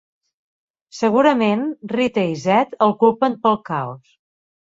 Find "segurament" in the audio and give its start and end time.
0.99-1.61